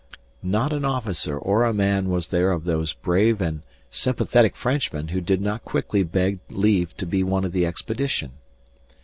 [0.41, 3.61] Not an officer or a man was there of those brave and
[3.91, 8.31] sympathetic Frenchmen who did not quickly beg leave to be one of the expedition.